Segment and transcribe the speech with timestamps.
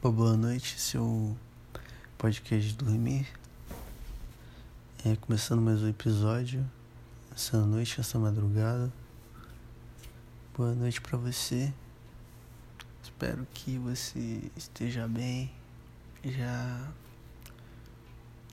[0.00, 1.36] Opa, boa noite, seu
[2.16, 3.26] podcast de dormir.
[5.04, 6.64] É, começando mais um episódio,
[7.34, 8.92] essa noite, essa madrugada.
[10.56, 11.74] Boa noite para você.
[13.02, 15.50] Espero que você esteja bem,
[16.24, 16.92] já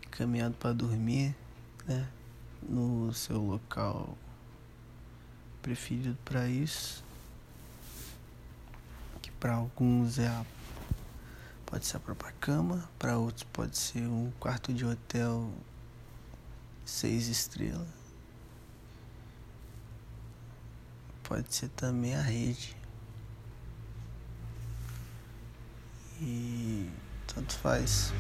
[0.10, 1.36] caminhado para dormir,
[1.86, 2.10] né?
[2.68, 4.18] No seu local
[5.62, 7.04] preferido para isso.
[9.22, 10.44] Que para alguns é a
[11.66, 15.52] Pode ser a própria cama, para outros pode ser um quarto de hotel
[16.86, 17.88] seis estrelas.
[21.24, 22.78] Pode ser também a rede.
[26.22, 26.90] E
[27.28, 28.14] tanto faz.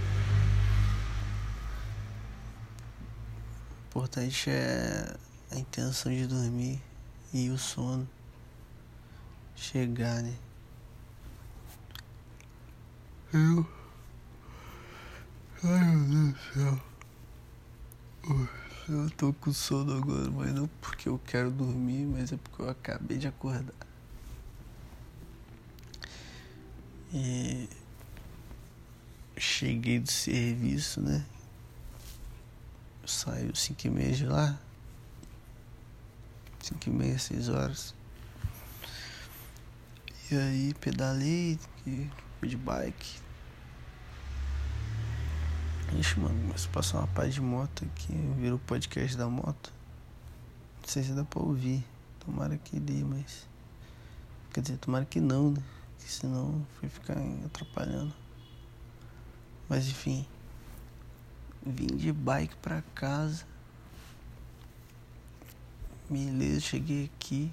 [3.80, 5.16] O importante é
[5.52, 6.82] a intenção de dormir
[7.32, 8.10] e o sono
[9.56, 10.36] chegar, né?
[13.36, 13.68] Eu.
[15.62, 16.82] Ai meu Deus do céu.
[18.88, 22.70] Eu tô com sono agora, mas não porque eu quero dormir, mas é porque eu
[22.70, 23.76] acabei de acordar.
[27.14, 27.68] E
[29.36, 31.26] cheguei do serviço, né?
[33.06, 34.58] Saiu cinco e meia de lá.
[36.62, 37.94] Cinco e meia, seis horas.
[40.32, 41.60] E aí pedalei,
[42.42, 43.25] de bike,
[45.94, 49.72] Ixi, mano, mas passar uma paz de moto aqui, vira o podcast da moto.
[50.82, 51.86] Não sei se dá pra ouvir.
[52.20, 53.48] Tomara que dê, mas.
[54.52, 55.64] Quer dizer, tomara que não, né?
[56.00, 58.14] Senão vai ficar atrapalhando.
[59.70, 60.26] Mas enfim.
[61.66, 63.46] Vim de bike pra casa.
[66.10, 67.52] Beleza, cheguei aqui.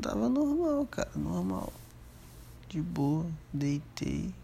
[0.00, 1.72] Tava normal, cara, normal.
[2.68, 4.34] De boa, deitei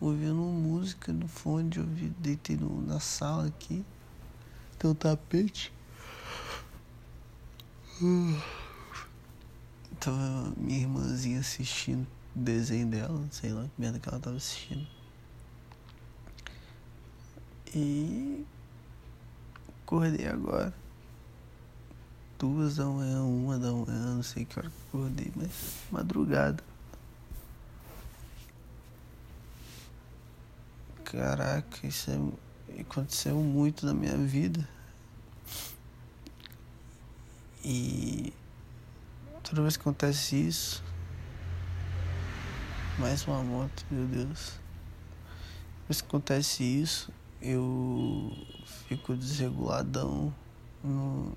[0.00, 3.84] ouvindo música no fone de ouvido, deitei no, na sala aqui,
[4.78, 5.72] tem um tapete.
[10.00, 14.86] Tava minha irmãzinha assistindo o desenho dela, sei lá que merda que ela tava assistindo.
[17.74, 18.44] E
[19.82, 20.74] acordei agora.
[22.38, 25.50] Duas da manhã, uma da manhã, não sei que hora que acordei, mas
[25.90, 26.62] madrugada.
[31.14, 34.68] Caraca, isso é, aconteceu muito na minha vida.
[37.64, 38.32] E
[39.44, 40.82] toda vez que acontece isso,
[42.98, 44.48] mais uma moto, meu Deus.
[44.48, 48.32] Toda vez que acontece isso, eu
[48.88, 50.34] fico desreguladão
[50.82, 51.32] no...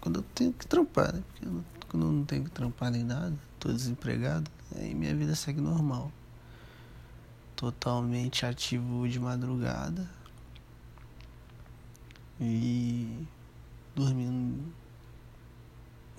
[0.00, 1.22] quando eu tenho que trampar, né?
[1.28, 1.46] Porque
[1.88, 6.10] quando eu não tenho que trampar nem nada, tô desempregado, aí minha vida segue normal
[7.58, 10.08] totalmente ativo de madrugada
[12.40, 13.26] e
[13.96, 14.72] dormindo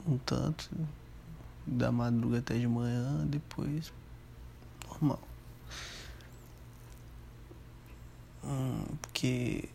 [0.05, 0.69] um tanto
[1.65, 3.93] da madruga até de manhã, depois
[4.85, 5.21] normal.
[8.43, 9.69] Hum, porque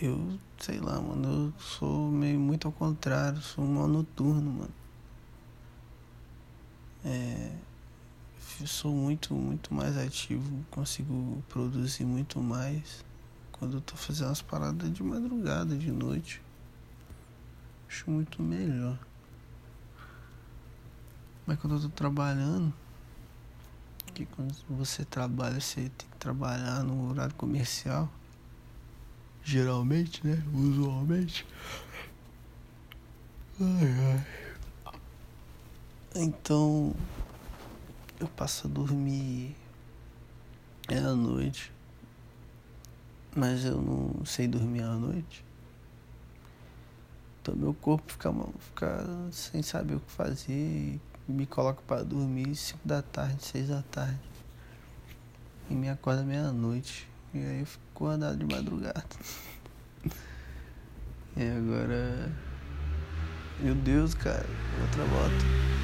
[0.00, 4.74] eu, sei lá, mano, eu sou meio muito ao contrário, sou um mal noturno, mano.
[7.04, 7.67] É
[8.66, 13.04] sou muito, muito mais ativo, consigo produzir muito mais
[13.52, 16.40] quando eu tô fazendo as paradas de madrugada, de noite.
[17.88, 18.98] Acho muito melhor.
[21.46, 22.72] Mas quando eu tô trabalhando,
[24.14, 28.08] que quando você trabalha, você tem que trabalhar no horário comercial.
[29.44, 30.42] Geralmente, né?
[30.52, 31.46] Usualmente.
[33.60, 34.24] Ai,
[34.84, 34.92] ai.
[36.16, 36.94] Então,
[38.20, 39.54] eu passo a dormir
[40.88, 41.72] é à noite,
[43.36, 45.44] mas eu não sei dormir à noite.
[47.40, 52.54] Então meu corpo fica, fica sem saber o que fazer e me coloca para dormir
[52.54, 54.18] 5 da tarde, 6 da tarde.
[55.70, 57.06] E me acorda meia-noite.
[57.34, 59.04] E aí eu fico andado de madrugada.
[61.36, 62.32] e agora.
[63.60, 64.46] Meu Deus, cara,
[64.80, 65.77] outra moto.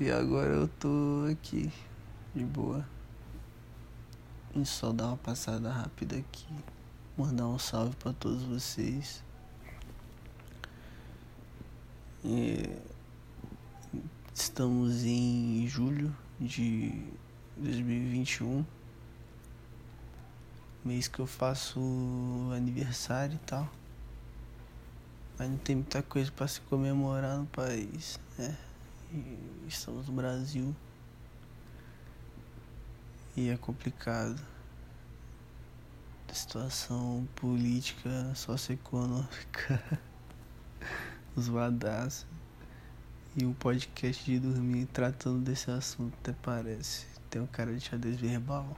[0.00, 1.70] E agora eu tô aqui,
[2.34, 2.84] de boa.
[4.56, 6.48] E só dar uma passada rápida aqui.
[7.16, 9.22] Mandar um salve para todos vocês.
[12.24, 12.74] E
[14.34, 17.04] estamos em julho de
[17.58, 18.64] 2021.
[20.82, 21.80] Mês que eu faço
[22.56, 23.68] aniversário e tal.
[25.38, 28.56] Mas não tem muita coisa para se comemorar no país, né?
[29.68, 30.74] Estamos no Brasil.
[33.36, 34.40] E é complicado.
[36.30, 39.82] A situação política, socioeconômica,
[41.38, 42.26] zoadaça.
[43.36, 47.06] E um podcast de dormir tratando desse assunto, até parece.
[47.28, 48.76] Tem um cara de xadrez verbal.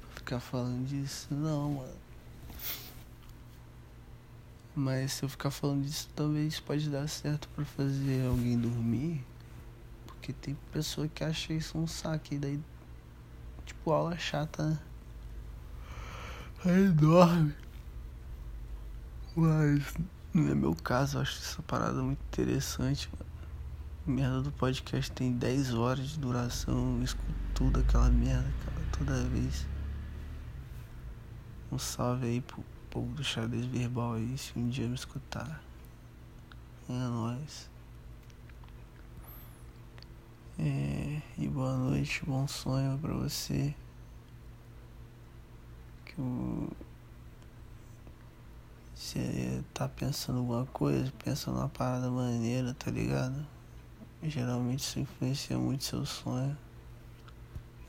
[0.00, 1.28] Pra ficar falando disso.
[1.32, 2.00] Não, mano.
[4.74, 9.09] Mas se eu ficar falando disso, talvez pode dar certo para fazer alguém dormir.
[10.20, 12.34] Porque tem pessoa que acha isso um saco.
[12.34, 12.60] E daí,
[13.64, 14.78] tipo, aula chata, né?
[16.62, 17.54] Aí dorme.
[19.34, 19.94] Mas
[20.34, 23.30] não é meu caso, eu acho essa parada muito interessante, mano.
[24.06, 29.24] Merda do podcast tem 10 horas de duração, eu escuto tudo aquela merda, cara, toda
[29.28, 29.66] vez.
[31.72, 35.62] Um salve aí pro povo do xadrez verbal aí, se um dia me escutar.
[36.88, 37.70] É nóis.
[40.62, 43.74] É, e boa noite, bom sonho pra você.
[46.04, 46.20] Que
[48.94, 53.46] você tá pensando alguma coisa, pensa numa parada maneira, tá ligado?
[54.22, 56.54] Geralmente isso influencia muito seu sonho.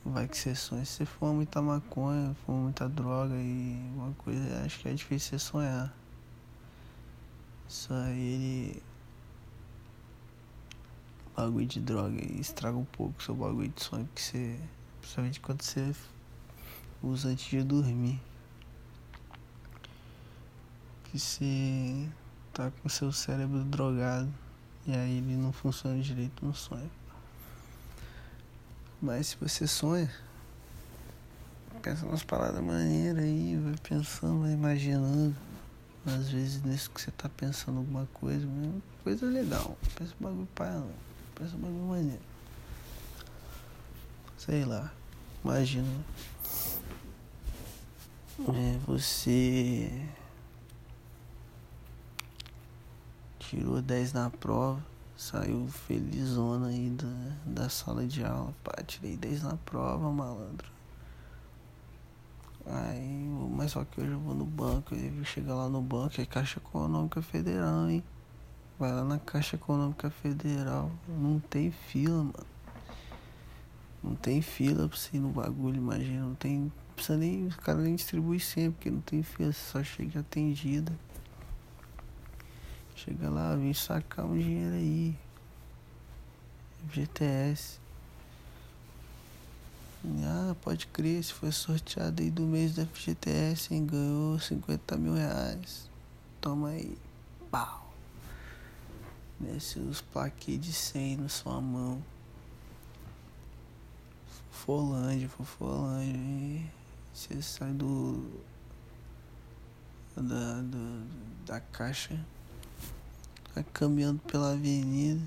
[0.02, 0.82] Vai que você sonha.
[0.86, 5.38] Se você for muita maconha, for muita droga e alguma coisa, acho que é difícil
[5.38, 5.94] você sonhar.
[7.68, 8.82] Isso aí ele.
[11.36, 14.60] Bagulho de droga e estraga um pouco seu bagulho de sonho que você.
[15.00, 15.94] Principalmente quando você
[17.02, 18.20] usa antes de dormir.
[21.04, 22.08] Que você
[22.52, 24.32] tá com seu cérebro drogado.
[24.86, 26.90] E aí ele não funciona direito no sonho.
[29.00, 30.10] Mas se você sonha,
[31.82, 35.34] pensa umas palavras maneiras aí, vai pensando, vai imaginando.
[36.04, 38.46] Às vezes nisso que você tá pensando alguma coisa,
[39.02, 39.76] coisa legal.
[39.96, 41.11] Pensa um bagulho pai não.
[41.50, 42.22] Maneiro.
[44.36, 44.92] Sei lá.
[45.44, 45.88] Imagina.
[48.40, 49.90] É, você
[53.38, 54.82] tirou 10 na prova,
[55.16, 58.54] saiu felizona aí da, da sala de aula.
[58.64, 60.72] Pá, tirei 10 na prova, malandro.
[62.64, 66.24] Aí, mas só que hoje eu vou no banco, eu chegar lá no banco, é
[66.24, 68.02] Caixa Econômica Federal, hein?
[68.82, 72.46] Vai lá na Caixa Econômica Federal, não tem fila, mano.
[74.02, 76.22] Não tem fila pra você ir no bagulho, imagina.
[76.22, 76.62] Não tem.
[76.62, 77.46] Não precisa nem.
[77.46, 80.92] Os caras nem distribuem sempre, porque não tem fila, você só chega atendida.
[82.96, 85.16] Chega lá, vem sacar um dinheiro aí.
[86.88, 87.78] FGTS.
[90.24, 93.86] Ah, pode crer, se foi sorteado aí do mês da FGTS, hein?
[93.86, 95.88] Ganhou 50 mil reais.
[96.40, 96.98] Toma aí.
[97.48, 97.81] Pau.
[99.42, 102.02] Desce os plaquês de 100 na sua mão.
[104.50, 106.62] Fofolândia, Fofolândia.
[107.12, 108.40] Você sai do.
[110.16, 111.04] Da, da,
[111.46, 112.18] da caixa
[113.54, 115.20] vai caminhando pela avenida.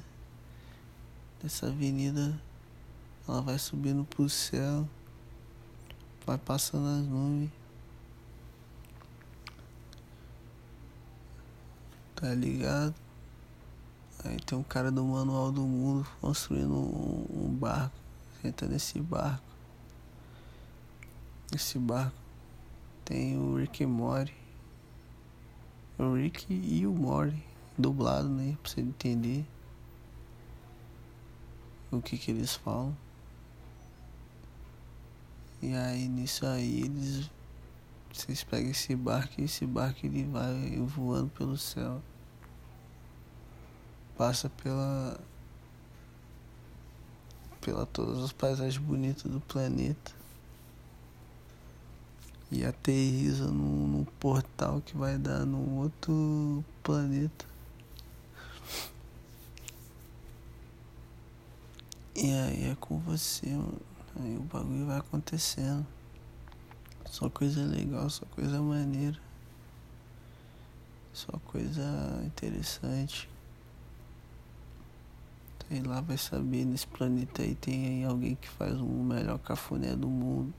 [1.43, 2.39] Essa avenida
[3.27, 4.87] ela vai subindo pro céu,
[6.25, 7.51] vai passando as nuvens.
[12.15, 13.04] Tá ligado?
[14.25, 17.95] Aí tem um cara do Manual do Mundo construindo um, barco.
[18.43, 19.45] Entra nesse barco.
[21.53, 22.17] Esse barco
[23.03, 24.33] tem o Rick e Morty.
[25.99, 27.41] O Rick e o Morty
[27.77, 28.57] dublado, né?
[28.63, 29.45] Pra você entender
[31.91, 32.97] o que que eles falam.
[35.61, 37.29] E aí nisso aí eles.
[38.11, 42.01] Vocês pegam esse barco e esse barco ele vai voando pelo céu.
[44.17, 45.19] Passa pela.
[47.61, 50.13] pela todas as paisagens bonitas do planeta.
[52.51, 57.45] E aterriza num, num portal que vai dar num outro planeta.
[62.15, 63.47] E aí é com você.
[64.15, 65.85] Aí o bagulho vai acontecendo.
[67.05, 69.19] Só coisa legal, só coisa maneira.
[71.11, 71.83] Só coisa
[72.25, 73.29] interessante.
[75.67, 79.95] Sei lá, vai saber, nesse planeta aí tem aí alguém que faz o melhor cafuné
[79.95, 80.53] do mundo.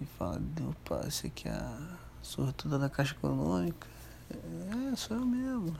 [0.00, 3.86] E fala, opa, esse aqui é a sortuda da Caixa Econômica.
[4.30, 5.74] É, sou eu mesmo.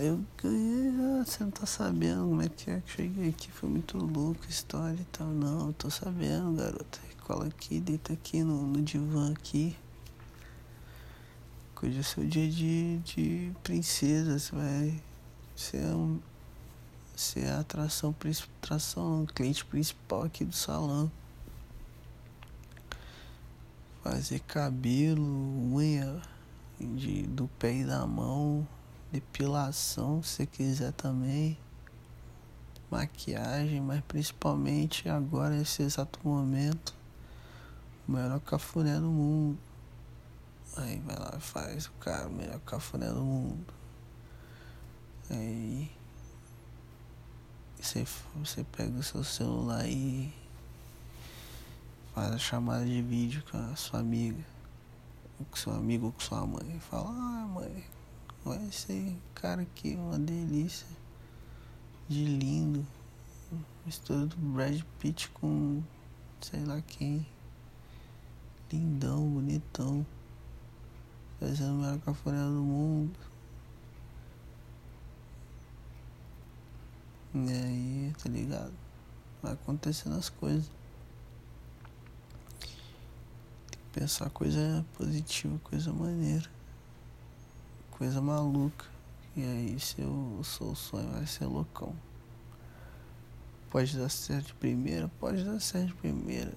[0.00, 3.68] Eu ganhei, ah, você não tá sabendo como é que é que cheguei aqui, foi
[3.68, 5.28] muito louco a história e tal.
[5.28, 6.98] Não, eu tô sabendo, garota.
[7.20, 9.76] Cola aqui, deita aqui no, no divã aqui.
[11.82, 15.02] Hoje é seu dia de, de princesa, você vai
[15.74, 16.18] é, um,
[17.36, 18.14] é a atração,
[18.62, 21.12] atração, cliente principal aqui do salão.
[24.02, 25.22] Fazer cabelo,
[25.74, 26.22] unha
[26.80, 28.66] de, do pé e da mão,
[29.12, 31.58] depilação se você quiser também,
[32.90, 36.94] maquiagem, mas principalmente agora, nesse exato momento,
[38.08, 39.65] o melhor cafuné do mundo.
[40.76, 43.74] Aí vai lá e faz o cara, o melhor cafuné do mundo.
[45.30, 45.90] Aí
[47.80, 50.32] você, você pega o seu celular e
[52.14, 54.44] faz a chamada de vídeo com a sua amiga,
[55.50, 56.76] com seu amigo ou com sua mãe.
[56.76, 57.84] E fala, ah mãe,
[58.44, 60.86] olha esse cara aqui, uma delícia.
[62.08, 62.86] De lindo.
[63.84, 65.82] Mistura do Brad Pitt com
[66.40, 67.26] sei lá quem.
[68.72, 70.04] Lindão, bonitão.
[71.38, 73.18] Fazendo o melhor cafuné do mundo.
[77.34, 78.72] E aí, tá ligado?
[79.42, 80.70] Vai acontecendo as coisas.
[83.70, 86.48] Tem que pensar coisa positiva, coisa maneira.
[87.90, 88.86] Coisa maluca.
[89.36, 91.94] E aí, seu sonho vai ser loucão.
[93.68, 95.08] Pode dar certo de primeira?
[95.20, 96.54] Pode dar certo de primeira.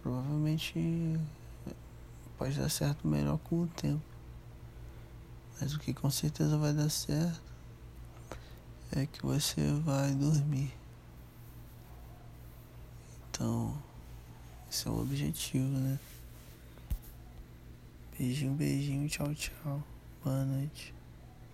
[0.00, 1.18] Provavelmente
[2.38, 4.02] pode dar certo melhor com o tempo.
[5.60, 7.42] Mas o que com certeza vai dar certo
[8.92, 10.72] é que você vai dormir.
[13.30, 13.76] Então,
[14.70, 15.98] esse é o objetivo, né?
[18.16, 19.82] Beijinho, beijinho, tchau, tchau.
[20.22, 20.94] Boa noite.